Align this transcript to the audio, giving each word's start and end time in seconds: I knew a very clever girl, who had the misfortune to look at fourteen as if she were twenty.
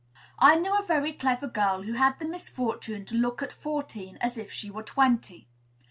I 0.39 0.55
knew 0.55 0.75
a 0.75 0.81
very 0.81 1.13
clever 1.13 1.47
girl, 1.47 1.83
who 1.83 1.93
had 1.93 2.17
the 2.17 2.25
misfortune 2.27 3.05
to 3.05 3.13
look 3.13 3.43
at 3.43 3.53
fourteen 3.53 4.17
as 4.19 4.35
if 4.35 4.51
she 4.51 4.71
were 4.71 4.81
twenty. 4.81 5.47